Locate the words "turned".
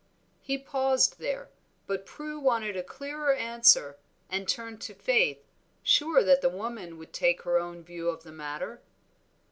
4.49-4.81